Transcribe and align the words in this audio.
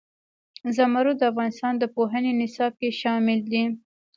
زمرد 0.75 1.15
د 1.19 1.21
افغانستان 1.31 1.73
د 1.77 1.83
پوهنې 1.95 2.31
نصاب 2.41 2.71
کې 2.79 2.89
شامل 3.01 3.39
دي. 3.51 3.63